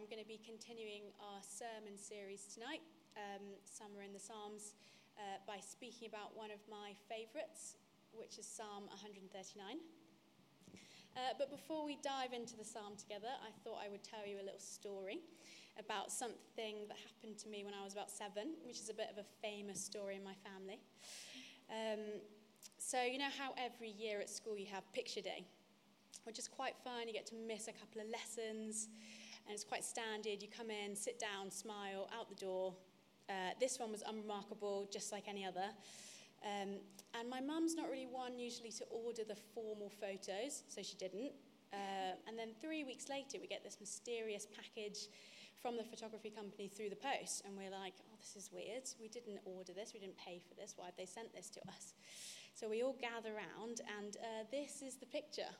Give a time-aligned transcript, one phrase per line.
[0.00, 2.80] I'm going to be continuing our sermon series tonight,
[3.20, 4.72] um, Summer in the Psalms,
[5.20, 7.76] uh, by speaking about one of my favourites,
[8.16, 9.28] which is Psalm 139.
[9.60, 14.40] Uh, but before we dive into the psalm together, I thought I would tell you
[14.40, 15.20] a little story
[15.76, 19.12] about something that happened to me when I was about seven, which is a bit
[19.12, 20.80] of a famous story in my family.
[21.68, 22.24] Um,
[22.80, 25.44] so, you know how every year at school you have picture day,
[26.24, 27.04] which is quite fun.
[27.04, 28.88] You get to miss a couple of lessons,
[29.50, 30.40] and it's quite standard.
[30.40, 32.72] You come in, sit down, smile, out the door.
[33.28, 35.74] Uh, this one was unremarkable, just like any other.
[36.44, 36.76] Um,
[37.18, 41.32] and my mum's not really one usually to order the formal photos, so she didn't.
[41.72, 45.08] Uh, and then three weeks later, we get this mysterious package
[45.60, 47.42] from the photography company through the post.
[47.44, 48.88] And we're like, oh, this is weird.
[49.00, 50.74] We didn't order this, we didn't pay for this.
[50.76, 51.94] Why have they sent this to us?
[52.54, 55.50] So we all gather round, and uh, this is the picture.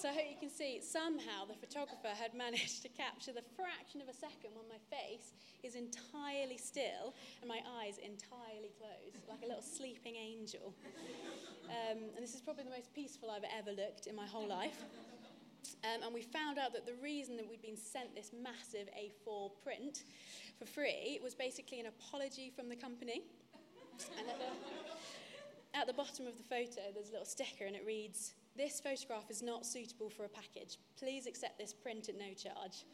[0.00, 4.00] So I hope you can see somehow the photographer had managed to capture the fraction
[4.00, 7.12] of a second when my face is entirely still
[7.42, 10.72] and my eyes entirely closed, like a little sleeping angel.
[11.68, 14.82] Um, and this is probably the most peaceful I've ever looked in my whole life.
[15.84, 19.50] Um, and we found out that the reason that we'd been sent this massive A4
[19.62, 20.04] print
[20.58, 23.20] for free was basically an apology from the company.
[24.16, 27.84] And at the, at the bottom of the photo, there's a little sticker and it
[27.84, 30.76] reads, this photograph is not suitable for a package.
[30.98, 32.84] Please accept this print at no charge.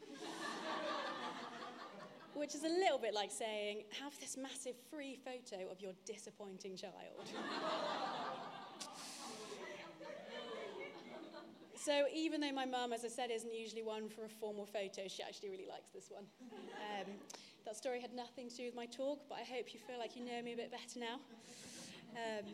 [2.33, 6.77] Which is a little bit like saying, have this massive free photo of your disappointing
[6.77, 6.93] child.
[11.75, 15.09] so, even though my mum, as I said, isn't usually one for a formal photo,
[15.09, 16.23] she actually really likes this one.
[16.49, 17.11] Um,
[17.65, 20.15] that story had nothing to do with my talk, but I hope you feel like
[20.15, 21.19] you know me a bit better now.
[22.15, 22.45] Um,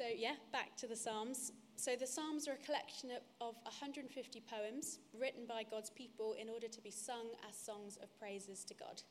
[0.00, 1.52] So, yeah, back to the Psalms.
[1.76, 4.08] So, the Psalms are a collection of, of 150
[4.48, 8.72] poems written by God's people in order to be sung as songs of praises to
[8.72, 9.02] God.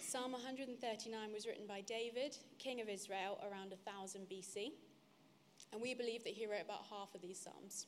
[0.00, 4.72] Psalm 139 was written by David, king of Israel, around 1000 BC.
[5.72, 7.86] And we believe that he wrote about half of these Psalms.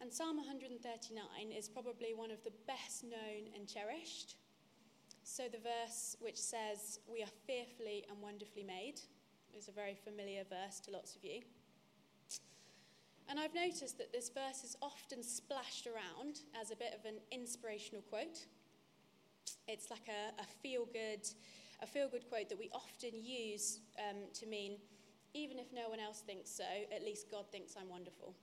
[0.00, 1.18] And Psalm 139
[1.50, 4.36] is probably one of the best known and cherished.
[5.24, 9.00] So, the verse which says, We are fearfully and wonderfully made
[9.56, 11.42] is a very familiar verse to lots of you.
[13.28, 17.16] And I've noticed that this verse is often splashed around as a bit of an
[17.32, 18.46] inspirational quote.
[19.66, 21.26] It's like a, a feel good,
[21.82, 24.76] a feel good quote that we often use um, to mean,
[25.32, 28.34] even if no one else thinks so, at least God thinks I'm wonderful.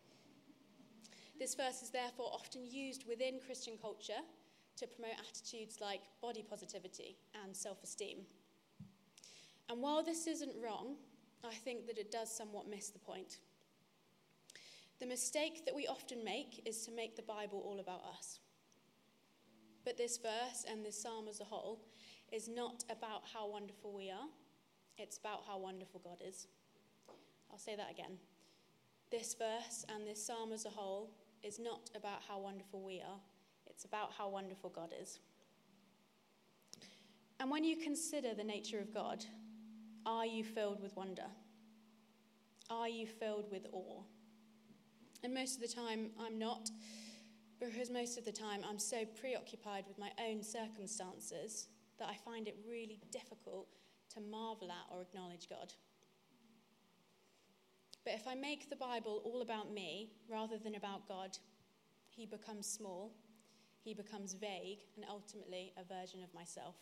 [1.39, 4.21] This verse is therefore often used within Christian culture
[4.77, 8.19] to promote attitudes like body positivity and self esteem.
[9.71, 10.97] And while this isn't wrong,
[11.45, 13.37] I think that it does somewhat miss the point.
[14.99, 18.39] The mistake that we often make is to make the Bible all about us.
[19.85, 21.79] But this verse and this psalm as a whole
[22.33, 24.27] is not about how wonderful we are,
[24.97, 26.47] it's about how wonderful God is.
[27.49, 28.17] I'll say that again.
[29.09, 31.11] This verse and this psalm as a whole
[31.43, 33.19] is not about how wonderful we are,
[33.67, 35.19] it's about how wonderful God is.
[37.39, 39.25] And when you consider the nature of God,
[40.05, 41.27] are you filled with wonder?
[42.69, 44.03] Are you filled with awe?
[45.23, 46.69] And most of the time, I'm not,
[47.59, 51.67] because most of the time I'm so preoccupied with my own circumstances
[51.99, 53.67] that I find it really difficult
[54.15, 55.73] to marvel at or acknowledge God.
[58.03, 61.37] But if I make the Bible all about me rather than about God,
[62.09, 63.13] he becomes small,
[63.83, 66.75] he becomes vague, and ultimately a version of myself.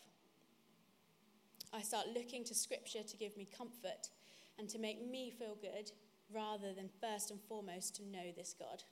[1.72, 4.10] I start looking to Scripture to give me comfort
[4.58, 5.92] and to make me feel good
[6.32, 8.82] rather than first and foremost to know this God.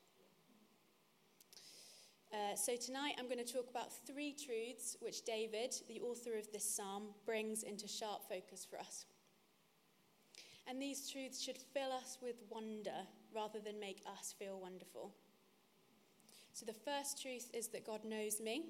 [2.33, 6.53] Uh, so, tonight I'm going to talk about three truths which David, the author of
[6.53, 9.07] this psalm, brings into sharp focus for us.
[10.69, 15.15] And these truths should fill us with wonder rather than make us feel wonderful.
[16.53, 18.67] So, the first truth is that God knows me,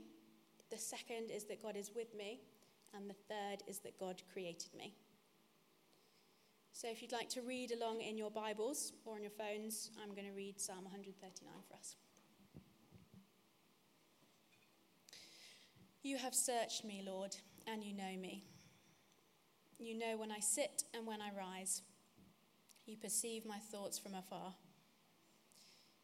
[0.70, 2.40] the second is that God is with me,
[2.94, 4.94] And the third is that God created me.
[6.72, 10.14] So if you'd like to read along in your Bibles or on your phones, I'm
[10.14, 11.96] going to read Psalm 139 for us.
[16.02, 17.36] You have searched me, Lord,
[17.66, 18.44] and you know me.
[19.78, 21.82] You know when I sit and when I rise.
[22.86, 24.54] You perceive my thoughts from afar.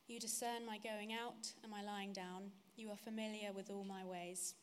[0.06, 2.50] You discern my going out and my lying down.
[2.76, 4.54] You are familiar with all my ways.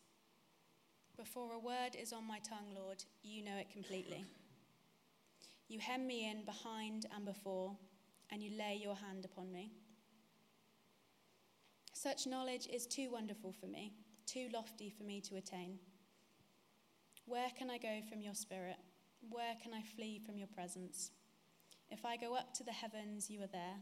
[1.22, 4.26] Before a word is on my tongue, Lord, you know it completely.
[5.68, 7.78] You hem me in behind and before,
[8.32, 9.72] and you lay your hand upon me.
[11.94, 13.94] Such knowledge is too wonderful for me,
[14.26, 15.78] too lofty for me to attain.
[17.28, 18.78] Where can I go from your spirit?
[19.30, 21.12] Where can I flee from your presence?
[21.92, 23.78] If I go up to the heavens, you are there.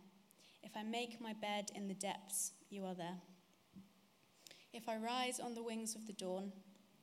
[0.61, 3.21] If I make my bed in the depths, you are there.
[4.73, 6.51] If I rise on the wings of the dawn,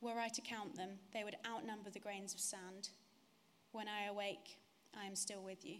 [0.00, 2.90] Were I to count them, they would outnumber the grains of sand.
[3.72, 4.58] When I awake,
[4.98, 5.76] I am still with you.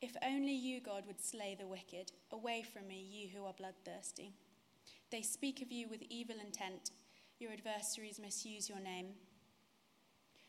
[0.00, 2.12] If only you, God, would slay the wicked.
[2.30, 4.34] Away from me, you who are bloodthirsty.
[5.10, 6.90] They speak of you with evil intent.
[7.38, 9.08] Your adversaries misuse your name.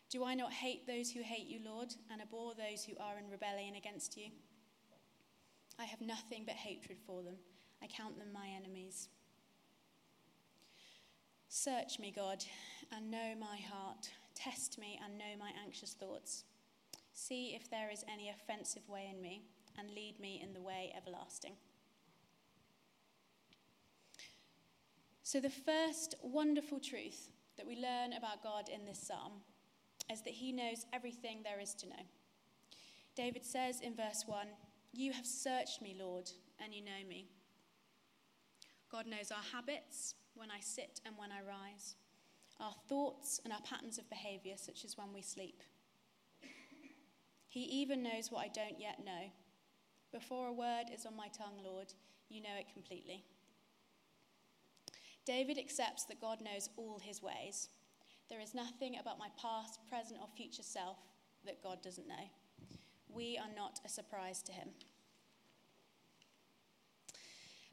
[0.09, 3.29] Do I not hate those who hate you, Lord, and abhor those who are in
[3.29, 4.27] rebellion against you?
[5.79, 7.35] I have nothing but hatred for them.
[7.81, 9.09] I count them my enemies.
[11.49, 12.43] Search me, God,
[12.91, 14.09] and know my heart.
[14.35, 16.43] Test me and know my anxious thoughts.
[17.13, 19.43] See if there is any offensive way in me,
[19.77, 21.53] and lead me in the way everlasting.
[25.23, 29.41] So, the first wonderful truth that we learn about God in this psalm
[30.11, 32.05] is that he knows everything there is to know.
[33.15, 34.47] David says in verse 1
[34.93, 36.29] You have searched me, Lord,
[36.63, 37.27] and you know me.
[38.91, 41.95] God knows our habits, when I sit and when I rise,
[42.59, 45.61] our thoughts and our patterns of behavior, such as when we sleep.
[47.47, 49.31] He even knows what I don't yet know.
[50.11, 51.93] Before a word is on my tongue, Lord,
[52.29, 53.25] you know it completely.
[55.25, 57.69] David accepts that God knows all his ways
[58.29, 60.97] there is nothing about my past, present, or future self
[61.45, 62.29] that God doesn't know.
[63.07, 64.69] We are not a surprise to him.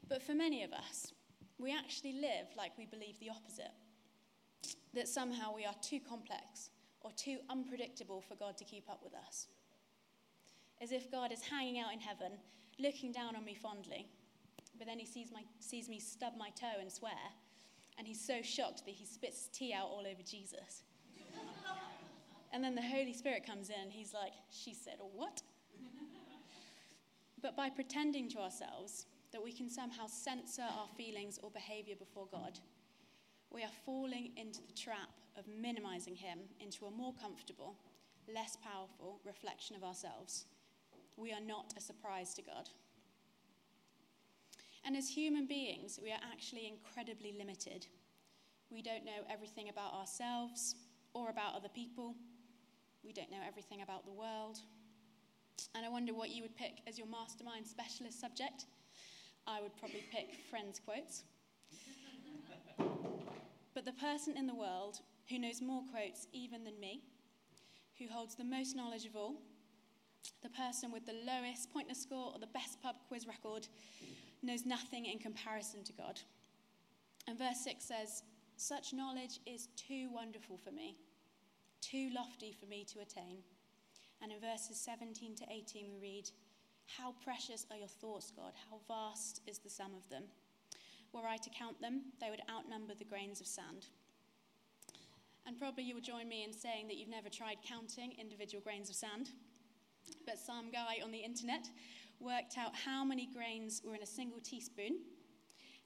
[0.07, 1.13] But for many of us,
[1.57, 3.71] we actually live like we believe the opposite
[4.93, 6.69] that somehow we are too complex
[7.01, 9.47] or too unpredictable for God to keep up with us.
[10.81, 12.33] As if God is hanging out in heaven,
[12.79, 14.07] looking down on me fondly,
[14.77, 17.13] but then he sees, my, sees me stub my toe and swear,
[17.97, 20.83] and he's so shocked that he spits tea out all over Jesus.
[22.53, 25.41] and then the Holy Spirit comes in, and he's like, She said, What?
[27.41, 32.25] but by pretending to ourselves that we can somehow censor our feelings or behavior before
[32.31, 32.57] God,
[33.51, 37.75] we are falling into the trap of minimizing Him into a more comfortable,
[38.33, 40.45] less powerful reflection of ourselves.
[41.17, 42.69] We are not a surprise to God.
[44.85, 47.87] And as human beings, we are actually incredibly limited.
[48.69, 50.75] We don't know everything about ourselves
[51.13, 52.15] or about other people.
[53.03, 54.59] We don't know everything about the world.
[55.75, 58.67] And I wonder what you would pick as your mastermind specialist subject.
[59.47, 61.23] I would probably pick friends' quotes.
[63.73, 67.01] but the person in the world who knows more quotes even than me,
[67.99, 69.35] who holds the most knowledge of all,
[70.41, 73.67] the person with the lowest pointless score or the best pub quiz record,
[74.41, 76.19] knows nothing in comparison to God.
[77.27, 78.23] And verse 6 says,
[78.57, 80.97] Such knowledge is too wonderful for me,
[81.81, 83.37] too lofty for me to attain.
[84.21, 86.29] And in verses 17 to 18, we read,
[86.85, 88.53] How precious are your thoughts, God!
[88.69, 90.23] How vast is the sum of them!
[91.13, 93.87] Were I to count them, they would outnumber the grains of sand.
[95.45, 98.89] And probably you will join me in saying that you've never tried counting individual grains
[98.89, 99.29] of sand.
[100.25, 101.69] But some guy on the internet
[102.19, 104.99] worked out how many grains were in a single teaspoon,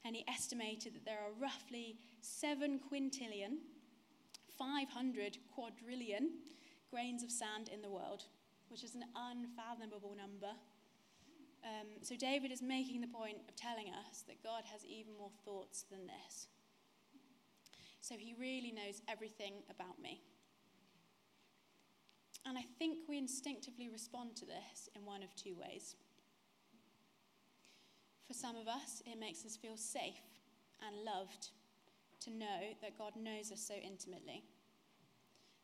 [0.04, 3.58] and he estimated that there are roughly 7 quintillion,
[4.58, 6.30] 500 quadrillion
[6.90, 8.24] grains of sand in the world,
[8.68, 10.54] which is an unfathomable number.
[11.64, 15.30] Um, so David is making the point of telling us that God has even more
[15.44, 16.48] thoughts than this.
[18.00, 20.22] So he really knows everything about me.
[22.46, 25.96] And I think we instinctively respond to this in one of two ways.
[28.26, 30.24] For some of us, it makes us feel safe
[30.86, 31.50] and loved
[32.20, 34.44] to know that God knows us so intimately,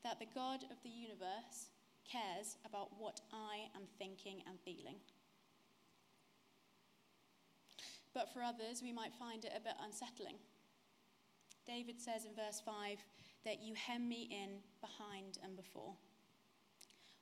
[0.04, 1.70] that the God of the universe
[2.10, 4.96] cares about what I am thinking and feeling.
[8.16, 10.40] But for others, we might find it a bit unsettling.
[11.66, 12.96] David says in verse 5
[13.44, 15.92] that you hem me in behind and before.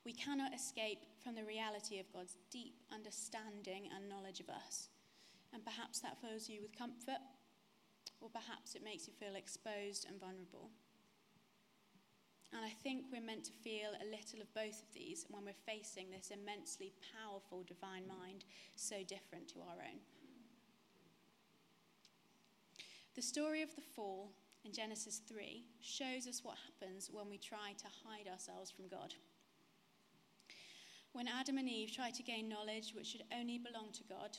[0.05, 4.87] We cannot escape from the reality of God's deep understanding and knowledge of us.
[5.51, 7.19] And perhaps that fills you with comfort,
[8.21, 10.71] or perhaps it makes you feel exposed and vulnerable.
[12.53, 15.65] And I think we're meant to feel a little of both of these when we're
[15.67, 18.45] facing this immensely powerful divine mind,
[18.77, 19.99] so different to our own.
[23.15, 24.29] The story of the fall
[24.65, 29.13] in Genesis 3 shows us what happens when we try to hide ourselves from God.
[31.13, 34.37] When Adam and Eve try to gain knowledge which should only belong to God,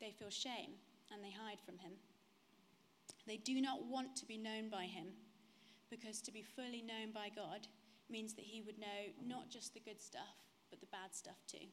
[0.00, 0.72] they feel shame
[1.10, 1.92] and they hide from Him.
[3.26, 5.06] They do not want to be known by Him
[5.88, 7.68] because to be fully known by God
[8.10, 11.66] means that He would know not just the good stuff, but the bad stuff too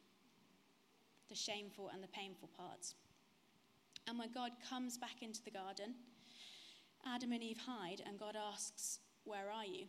[1.28, 2.96] the shameful and the painful parts.
[4.08, 5.94] And when God comes back into the garden,
[7.06, 9.86] Adam and Eve hide, and God asks, Where are you?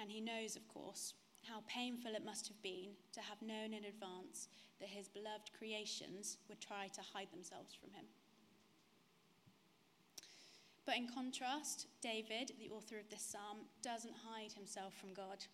[0.00, 3.84] And he knows, of course, how painful it must have been to have known in
[3.84, 4.48] advance
[4.80, 8.06] that his beloved creations would try to hide themselves from him.
[10.86, 15.44] But in contrast, David, the author of this psalm, doesn't hide himself from God.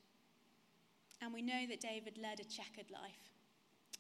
[1.21, 3.33] And we know that David led a checkered life.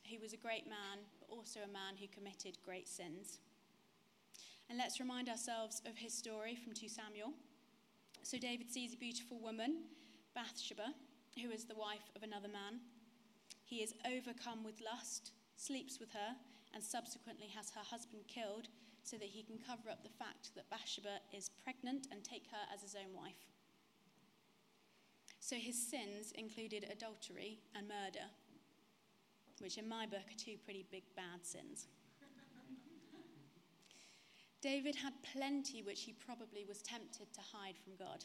[0.02, 3.40] He was a great man, but also a man who committed great sins.
[4.68, 7.32] And let's remind ourselves of his story from 2 Samuel.
[8.23, 9.85] So David sees a beautiful woman,
[10.35, 10.92] Bathsheba,
[11.40, 12.80] who is the wife of another man.
[13.64, 16.35] He is overcome with lust, sleeps with her,
[16.75, 18.68] and subsequently has her husband killed
[19.04, 22.66] so that he can cover up the fact that Bathsheba is pregnant and take her
[22.75, 23.46] as his own wife.
[25.38, 28.26] So his sins included adultery and murder,
[29.61, 31.87] which in my book are two pretty big bad sins.
[34.60, 38.25] David had plenty which he probably was tempted to hide from God.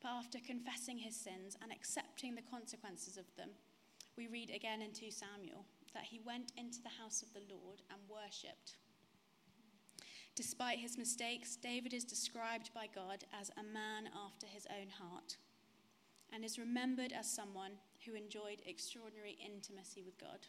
[0.00, 3.50] But after confessing his sins and accepting the consequences of them,
[4.16, 7.82] we read again in 2 Samuel that he went into the house of the Lord
[7.90, 8.76] and worshipped.
[10.34, 15.36] Despite his mistakes, David is described by God as a man after his own heart
[16.32, 17.72] and is remembered as someone
[18.04, 20.46] who enjoyed extraordinary intimacy with God.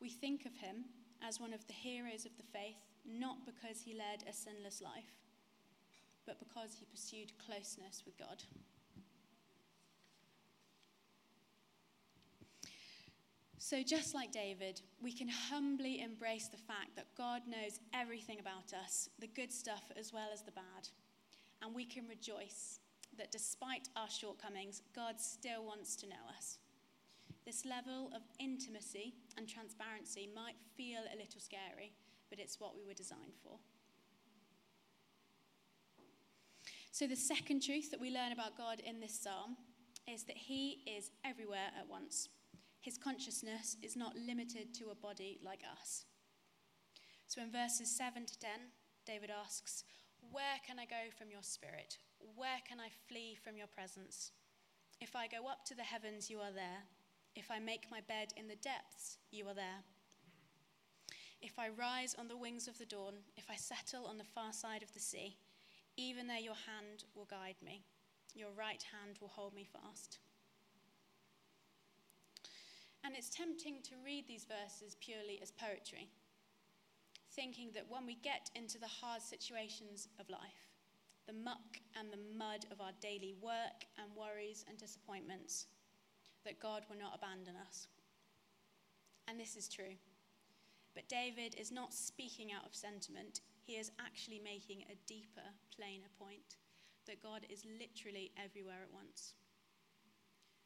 [0.00, 0.86] We think of him
[1.26, 5.16] as one of the heroes of the faith, not because he led a sinless life,
[6.26, 8.42] but because he pursued closeness with God.
[13.60, 18.72] So, just like David, we can humbly embrace the fact that God knows everything about
[18.72, 20.88] us, the good stuff as well as the bad.
[21.60, 22.78] And we can rejoice
[23.18, 26.58] that despite our shortcomings, God still wants to know us.
[27.44, 31.94] This level of intimacy and transparency might feel a little scary,
[32.28, 33.58] but it's what we were designed for.
[36.90, 39.56] So, the second truth that we learn about God in this psalm
[40.12, 42.28] is that He is everywhere at once.
[42.80, 46.04] His consciousness is not limited to a body like us.
[47.28, 48.50] So, in verses 7 to 10,
[49.06, 49.84] David asks,
[50.32, 51.98] Where can I go from your spirit?
[52.34, 54.32] Where can I flee from your presence?
[55.00, 56.82] If I go up to the heavens, you are there.
[57.38, 59.84] If I make my bed in the depths, you are there.
[61.40, 64.52] If I rise on the wings of the dawn, if I settle on the far
[64.52, 65.36] side of the sea,
[65.96, 67.84] even there your hand will guide me,
[68.34, 70.18] your right hand will hold me fast.
[73.04, 76.08] And it's tempting to read these verses purely as poetry,
[77.36, 80.66] thinking that when we get into the hard situations of life,
[81.28, 85.68] the muck and the mud of our daily work and worries and disappointments,
[86.48, 87.88] that God will not abandon us.
[89.28, 90.00] And this is true.
[90.94, 95.44] But David is not speaking out of sentiment, he is actually making a deeper,
[95.76, 96.56] plainer point.
[97.06, 99.32] that God is literally everywhere at once.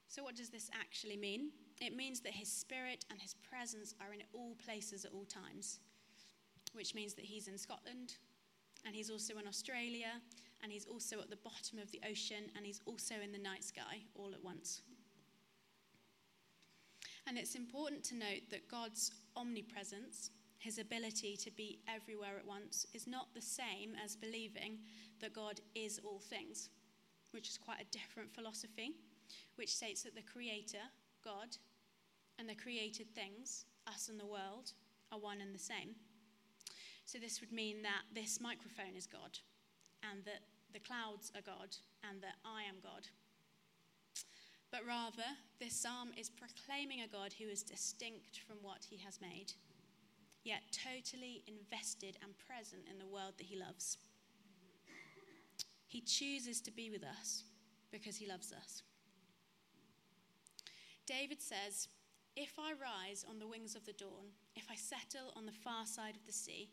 [0.09, 1.51] So, what does this actually mean?
[1.81, 5.79] It means that His Spirit and His presence are in all places at all times,
[6.73, 8.17] which means that He's in Scotland,
[8.85, 10.21] and He's also in Australia,
[10.62, 13.62] and He's also at the bottom of the ocean, and He's also in the night
[13.62, 14.83] sky all at once.
[17.26, 22.87] And it's important to note that God's omnipresence, his ability to be everywhere at once,
[22.95, 24.79] is not the same as believing
[25.21, 26.69] that God is all things,
[27.31, 28.93] which is quite a different philosophy,
[29.57, 30.83] which states that the Creator,
[31.25, 31.57] God,
[32.38, 34.73] and the created things, us and the world,
[35.12, 35.95] are one and the same.
[37.05, 39.38] So this would mean that this microphone is God,
[40.11, 41.76] and that the clouds are God,
[42.09, 43.07] and that I am God
[44.73, 45.29] but rather,
[45.61, 49.52] this psalm is proclaiming a God who is distinct from what he has made,
[50.45, 53.99] yet totally invested and present in the world that he loves.
[55.87, 57.45] He chooses to be with us
[57.93, 58.83] because he loves us.
[61.07, 61.88] David says,
[62.35, 65.85] If I rise on the wings of the dawn, if I settle on the far
[65.85, 66.71] side of the sea,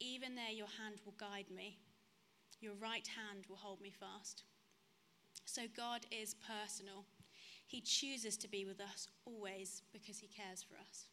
[0.00, 1.78] even there your hand will guide me,
[2.60, 4.42] your right hand will hold me fast.
[5.46, 7.04] So God is personal.
[7.72, 11.06] He chooses to be with us always because he cares for us.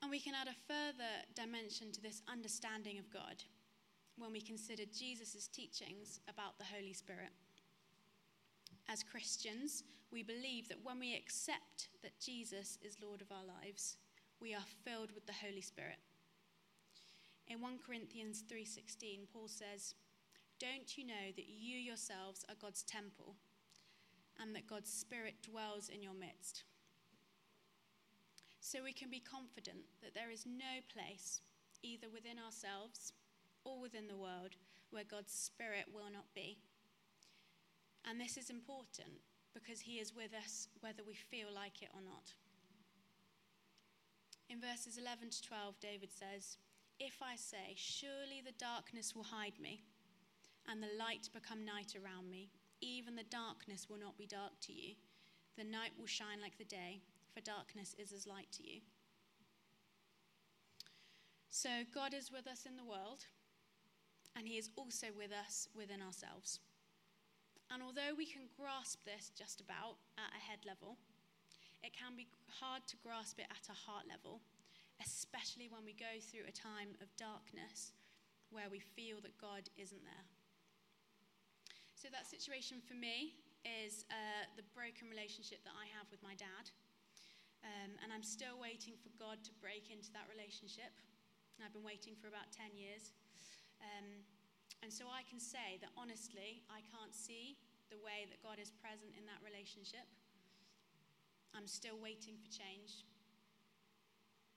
[0.00, 3.42] And we can add a further dimension to this understanding of God
[4.16, 7.30] when we consider Jesus' teachings about the Holy Spirit.
[8.88, 9.82] As Christians,
[10.12, 13.96] we believe that when we accept that Jesus is Lord of our lives,
[14.40, 15.98] we are filled with the Holy Spirit.
[17.48, 19.96] In 1 Corinthians 3:16, Paul says,
[20.60, 23.34] "Don't you know that you yourselves are God's temple
[24.40, 26.64] and that God's Spirit dwells in your midst.
[28.60, 31.40] So we can be confident that there is no place,
[31.82, 33.12] either within ourselves
[33.64, 34.56] or within the world,
[34.90, 36.58] where God's Spirit will not be.
[38.04, 39.22] And this is important
[39.54, 42.34] because He is with us whether we feel like it or not.
[44.48, 46.58] In verses 11 to 12, David says,
[47.00, 49.82] If I say, Surely the darkness will hide me,
[50.68, 54.72] and the light become night around me, even the darkness will not be dark to
[54.72, 54.94] you.
[55.56, 57.00] The night will shine like the day,
[57.32, 58.80] for darkness is as light to you.
[61.50, 63.24] So, God is with us in the world,
[64.36, 66.60] and He is also with us within ourselves.
[67.72, 70.98] And although we can grasp this just about at a head level,
[71.82, 72.28] it can be
[72.60, 74.40] hard to grasp it at a heart level,
[75.00, 77.92] especially when we go through a time of darkness
[78.50, 80.26] where we feel that God isn't there.
[82.06, 83.34] So, that situation for me
[83.66, 86.70] is uh, the broken relationship that I have with my dad.
[87.66, 90.94] Um, and I'm still waiting for God to break into that relationship.
[91.58, 93.10] I've been waiting for about 10 years.
[93.82, 94.22] Um,
[94.86, 97.58] and so I can say that honestly, I can't see
[97.90, 100.06] the way that God is present in that relationship.
[101.58, 103.02] I'm still waiting for change.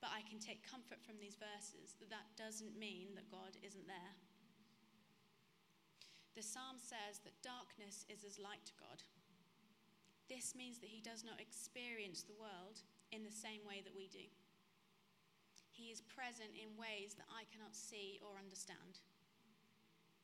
[0.05, 3.89] But I can take comfort from these verses that that doesn't mean that God isn't
[3.89, 4.13] there.
[6.39, 9.03] The psalm says that darkness is as light to God.
[10.31, 12.79] This means that he does not experience the world
[13.11, 14.23] in the same way that we do.
[15.75, 19.03] He is present in ways that I cannot see or understand.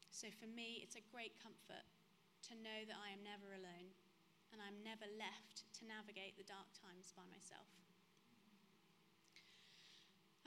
[0.07, 1.83] So for me, it's a great comfort
[2.47, 3.91] to know that I am never alone
[4.55, 7.67] and I'm never left to navigate the dark times by myself.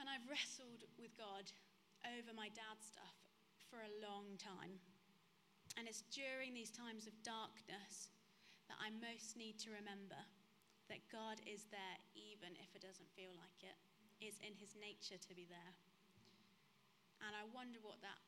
[0.01, 1.45] And I've wrestled with God
[2.09, 3.21] over my dad's stuff
[3.69, 4.81] for a long time.
[5.77, 8.09] And it's during these times of darkness
[8.67, 10.19] that I most need to remember
[10.89, 13.77] that God is there even if it doesn't feel like it.
[14.19, 15.73] It's in his nature to be there.
[17.23, 18.19] And I wonder what that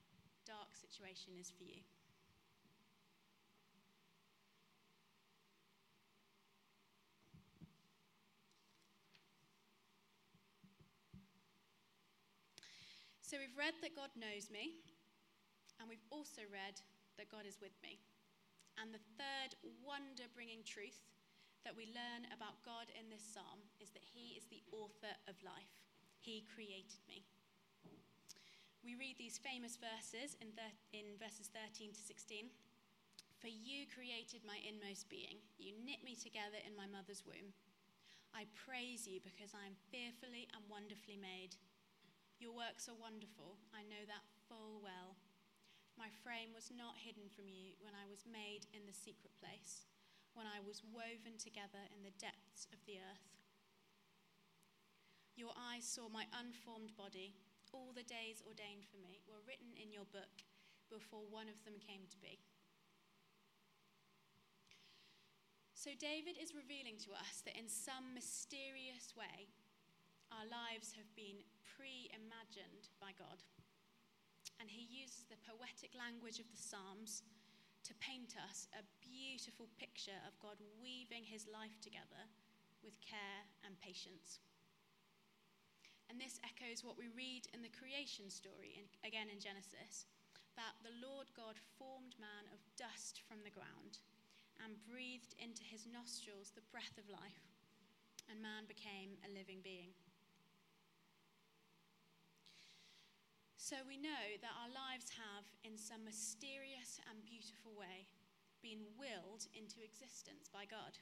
[0.46, 1.82] dark situation is for you.
[13.32, 14.76] So we've read that God knows me,
[15.80, 16.76] and we've also read
[17.18, 18.00] that God is with me.
[18.80, 21.04] And the third wonder bringing truth
[21.64, 25.38] that we learn about God in this psalm is that He is the author of
[25.46, 25.76] life.
[26.22, 27.26] He created me.
[28.82, 32.50] We read these famous verses in, thir- in verses 13 to 16.
[33.38, 37.54] For you created my inmost being, you knit me together in my mother's womb.
[38.34, 41.58] I praise you because I am fearfully and wonderfully made.
[42.42, 45.21] Your works are wonderful, I know that full well.
[46.02, 49.86] My frame was not hidden from you when I was made in the secret place,
[50.34, 53.30] when I was woven together in the depths of the earth.
[55.38, 57.38] Your eyes saw my unformed body.
[57.70, 60.42] All the days ordained for me were written in your book
[60.90, 62.42] before one of them came to be.
[65.78, 69.54] So, David is revealing to us that in some mysterious way,
[70.34, 73.46] our lives have been pre imagined by God.
[74.62, 77.26] And he uses the poetic language of the Psalms
[77.82, 82.30] to paint us a beautiful picture of God weaving his life together
[82.86, 84.38] with care and patience.
[86.14, 90.06] And this echoes what we read in the creation story, in, again in Genesis,
[90.54, 93.98] that the Lord God formed man of dust from the ground
[94.62, 97.50] and breathed into his nostrils the breath of life,
[98.30, 99.96] and man became a living being.
[103.72, 108.04] So we know that our lives have, in some mysterious and beautiful way,
[108.60, 111.00] been willed into existence by God.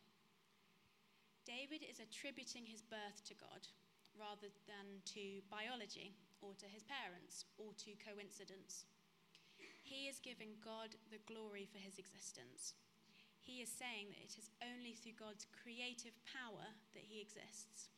[1.49, 3.65] David is attributing his birth to God
[4.13, 6.13] rather than to biology
[6.45, 8.86] or to his parents or to coincidence.
[9.82, 12.77] He is giving God the glory for his existence
[13.49, 17.89] he is saying that it is only through God's creative power that he exists.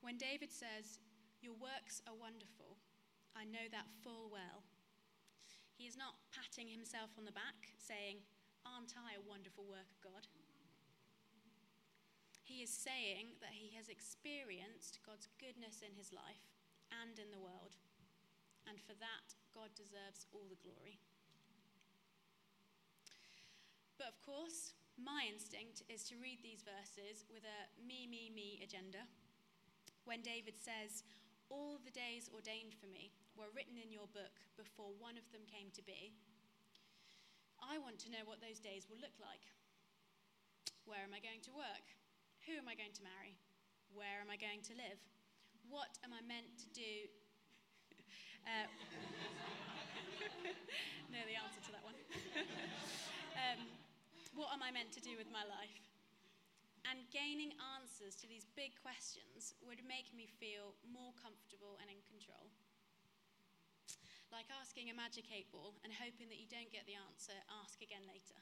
[0.00, 0.96] When David says,
[1.40, 2.76] Your works are wonderful,
[3.32, 4.64] I know that full well.
[5.80, 8.20] He is not patting himself on the back, saying,
[8.68, 10.28] Aren't I a wonderful work of God?
[12.44, 16.44] He is saying that he has experienced God's goodness in his life
[16.92, 17.78] and in the world,
[18.68, 20.98] and for that, God deserves all the glory.
[23.96, 28.60] But of course, my instinct is to read these verses with a me, me, me
[28.60, 29.06] agenda.
[30.04, 31.04] When David says,
[31.50, 35.42] All the days ordained for me were written in your book before one of them
[35.50, 36.14] came to be,
[37.58, 39.42] I want to know what those days will look like.
[40.86, 41.86] Where am I going to work?
[42.46, 43.34] Who am I going to marry?
[43.90, 45.02] Where am I going to live?
[45.66, 47.10] What am I meant to do?
[48.50, 48.70] uh,
[51.10, 51.98] the answer to that one.
[53.42, 53.60] um,
[54.38, 55.89] what am I meant to do with my life?
[56.88, 62.00] And gaining answers to these big questions would make me feel more comfortable and in
[62.08, 62.48] control.
[64.32, 67.82] Like asking a magic eight ball and hoping that you don't get the answer, ask
[67.82, 68.38] again later.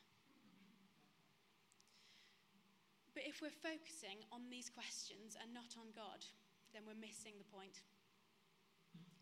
[3.17, 6.23] But if we're focusing on these questions and not on God,
[6.71, 7.83] then we're missing the point.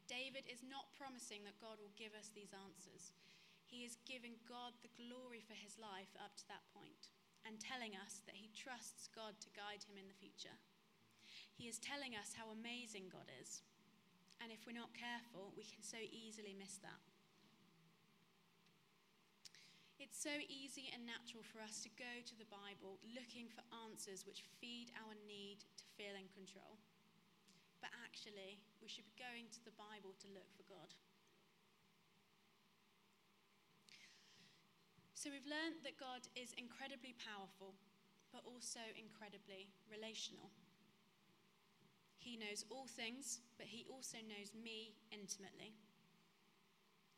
[0.05, 3.15] David is not promising that God will give us these answers.
[3.65, 7.11] He is giving God the glory for his life up to that point
[7.47, 10.59] and telling us that he trusts God to guide him in the future.
[11.55, 13.63] He is telling us how amazing God is.
[14.43, 17.01] And if we're not careful, we can so easily miss that.
[19.97, 24.29] It's so easy and natural for us to go to the Bible looking for answers
[24.29, 26.77] which feed our need to feel in control.
[27.81, 30.93] But actually, we should be going to the Bible to look for God.
[35.27, 37.75] So we've learned that God is incredibly powerful,
[38.31, 40.55] but also incredibly relational.
[42.23, 45.75] He knows all things, but he also knows me intimately.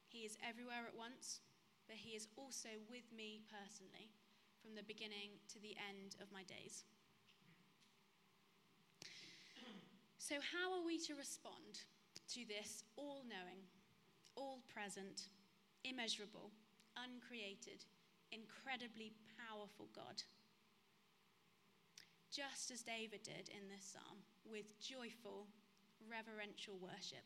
[0.09, 1.45] He is everywhere at once,
[1.85, 4.09] but he is also with me personally
[4.57, 6.89] from the beginning to the end of my days.
[10.17, 11.85] So, how are we to respond
[12.33, 13.69] to this all knowing,
[14.33, 15.29] all present,
[15.85, 16.57] immeasurable,
[16.97, 17.85] uncreated,
[18.33, 20.23] incredibly powerful God.
[22.31, 25.49] Just as David did in this psalm, with joyful,
[26.07, 27.25] reverential worship.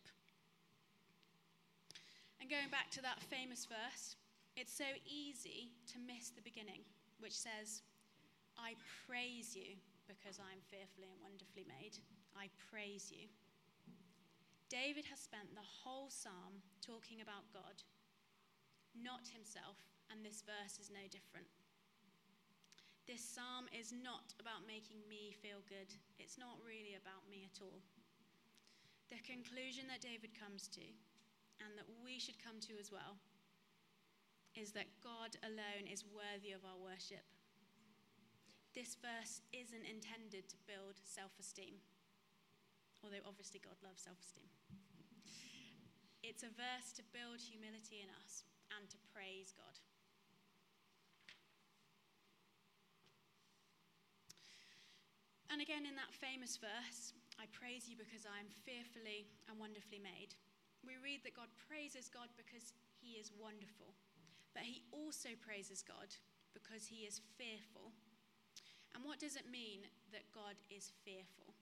[2.40, 4.16] And going back to that famous verse,
[4.56, 6.82] it's so easy to miss the beginning,
[7.18, 7.82] which says,
[8.58, 8.74] I
[9.06, 9.78] praise you
[10.10, 11.98] because I am fearfully and wonderfully made.
[12.36, 13.30] I praise you.
[14.68, 17.84] David has spent the whole psalm talking about God,
[18.96, 19.76] not himself,
[20.12, 21.48] and this verse is no different.
[23.08, 25.88] This psalm is not about making me feel good,
[26.20, 27.80] it's not really about me at all.
[29.08, 30.84] The conclusion that David comes to,
[31.64, 33.16] and that we should come to as well,
[34.52, 37.24] is that God alone is worthy of our worship.
[38.76, 41.80] This verse isn't intended to build self esteem,
[43.04, 44.48] although obviously God loves self esteem.
[46.22, 49.76] It's a verse to build humility in us and to praise God.
[55.52, 60.00] And again, in that famous verse, I praise you because I am fearfully and wonderfully
[60.00, 60.32] made.
[60.80, 62.72] We read that God praises God because
[63.04, 63.92] he is wonderful,
[64.56, 66.08] but he also praises God
[66.56, 67.92] because he is fearful.
[68.96, 69.84] And what does it mean
[70.16, 71.52] that God is fearful?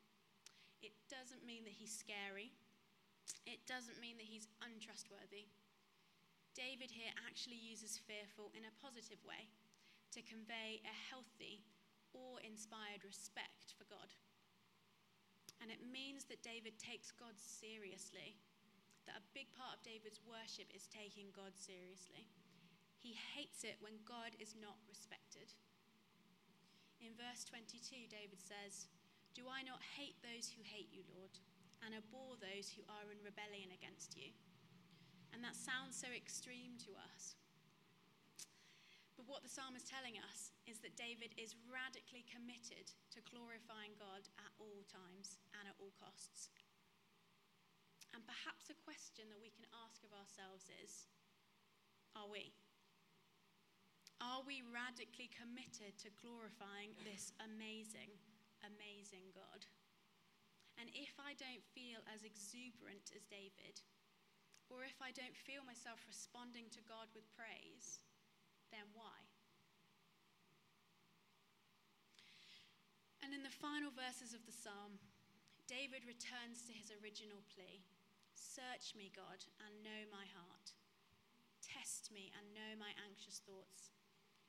[0.87, 2.55] It doesn't mean that he's scary.
[3.43, 5.51] It doesn't mean that he's untrustworthy.
[6.55, 9.51] David here actually uses fearful in a positive way
[10.15, 11.67] to convey a healthy,
[12.15, 14.13] awe inspired respect for God.
[15.61, 18.41] And it means that David takes God seriously,
[19.05, 22.29] that a big part of David's worship is taking God seriously.
[22.97, 25.53] He hates it when God is not respected.
[27.01, 28.89] In verse 22, David says,
[29.33, 31.33] Do I not hate those who hate you, Lord,
[31.81, 34.33] and abhor those who are in rebellion against you?
[35.33, 37.40] And that sounds so extreme to us.
[39.21, 43.93] But what the psalm is telling us is that David is radically committed to glorifying
[44.01, 46.49] God at all times and at all costs.
[48.17, 51.05] And perhaps a question that we can ask of ourselves is
[52.17, 52.57] Are we?
[54.25, 58.17] Are we radically committed to glorifying this amazing,
[58.65, 59.69] amazing God?
[60.81, 63.85] And if I don't feel as exuberant as David,
[64.73, 68.01] or if I don't feel myself responding to God with praise,
[68.73, 69.19] then why?
[73.21, 74.99] And in the final verses of the psalm,
[75.71, 77.87] David returns to his original plea
[78.35, 80.75] Search me, God, and know my heart.
[81.63, 83.95] Test me and know my anxious thoughts.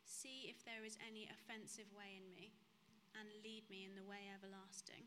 [0.08, 2.56] See if there is any offensive way in me,
[3.14, 5.06] and lead me in the way everlasting.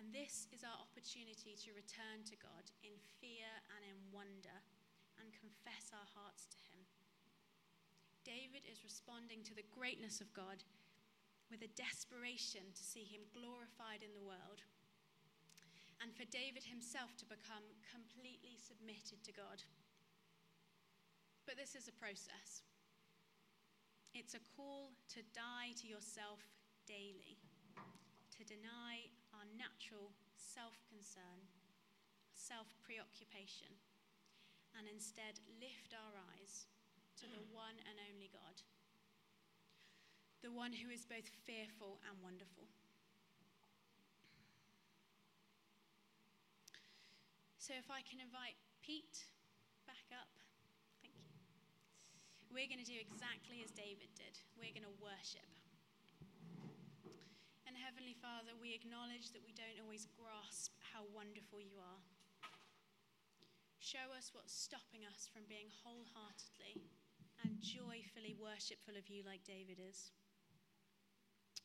[0.00, 4.58] And this is our opportunity to return to God in fear and in wonder
[5.20, 6.82] and confess our hearts to Him.
[8.24, 10.64] David is responding to the greatness of God
[11.52, 14.64] with a desperation to see Him glorified in the world
[16.00, 19.60] and for David himself to become completely submitted to God.
[21.44, 22.64] But this is a process.
[24.16, 26.40] It's a call to die to yourself
[26.88, 27.36] daily,
[27.76, 31.44] to deny our natural self concern,
[32.32, 33.70] self preoccupation,
[34.78, 36.66] and instead lift our eyes
[37.20, 38.62] to the one and only God,
[40.40, 42.68] the one who is both fearful and wonderful.
[47.60, 49.30] So, if I can invite Pete
[49.86, 50.30] back up.
[51.02, 51.30] Thank you.
[52.50, 54.34] We're going to do exactly as David did.
[54.58, 55.46] We're going to worship.
[57.66, 62.02] And Heavenly Father, we acknowledge that we don't always grasp how wonderful you are.
[63.80, 66.84] Show us what's stopping us from being wholeheartedly
[67.40, 70.12] and joyfully worshipful of you like David is.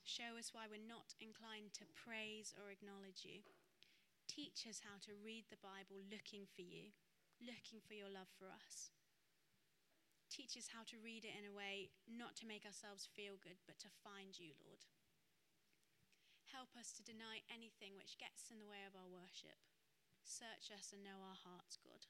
[0.08, 3.44] Show us why we're not inclined to praise or acknowledge you.
[4.32, 6.96] Teach us how to read the Bible looking for you,
[7.44, 8.96] looking for your love for us.
[10.32, 13.60] Teach us how to read it in a way not to make ourselves feel good,
[13.68, 14.88] but to find you, Lord.
[16.48, 19.60] Help us to deny anything which gets in the way of our worship.
[20.28, 22.08] Search us and know our hearts, God.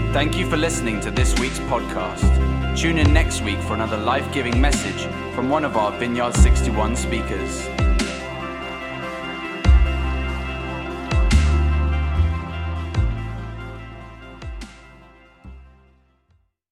[0.00, 0.12] Amen.
[0.14, 2.24] Thank you for listening to this week's podcast.
[2.76, 6.96] Tune in next week for another life giving message from one of our Vineyard 61
[6.96, 7.68] speakers.